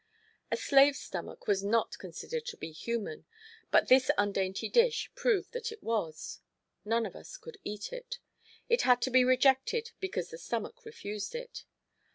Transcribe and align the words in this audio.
A 0.51 0.57
slave's 0.57 0.97
stomach 0.99 1.45
was 1.45 1.59
considered 1.99 2.37
not 2.37 2.45
to 2.47 2.57
be 2.57 2.71
human, 2.71 3.27
but 3.69 3.87
this 3.87 4.09
undainty 4.17 4.67
dish 4.67 5.11
proved 5.13 5.51
that 5.51 5.71
it 5.71 5.83
was. 5.83 6.41
None 6.83 7.05
of 7.05 7.15
us 7.15 7.37
could 7.37 7.59
eat 7.63 7.93
it. 7.93 8.17
It 8.67 8.81
had 8.81 8.99
to 9.03 9.11
be 9.11 9.23
rejected 9.23 9.91
because 9.99 10.31
the 10.31 10.39
stomach 10.39 10.85
refused 10.85 11.35
it. 11.35 11.65